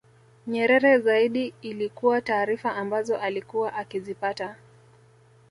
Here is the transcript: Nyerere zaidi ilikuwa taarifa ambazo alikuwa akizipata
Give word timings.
Nyerere 0.47 0.99
zaidi 0.99 1.53
ilikuwa 1.61 2.21
taarifa 2.21 2.75
ambazo 2.75 3.17
alikuwa 3.17 3.73
akizipata 3.73 4.55